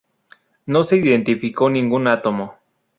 No 0.65 0.81
se 0.83 0.97
identificó 0.97 1.69
ningún 1.69 2.07
átomo. 2.07 2.55